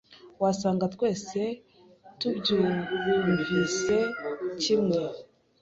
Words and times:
wasanga 0.41 0.85
twese 0.95 1.39
tubyumvise 2.19 3.95
kimwe 4.61 5.01